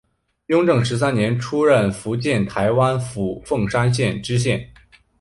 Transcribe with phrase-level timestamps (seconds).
[0.47, 4.67] 雍正十三年出任福建台湾府凤山县知县。